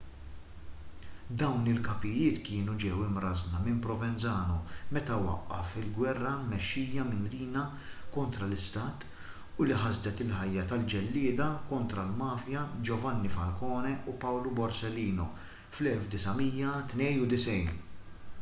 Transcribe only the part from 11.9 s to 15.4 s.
l-mafja giovanni falcone u paolo borsellino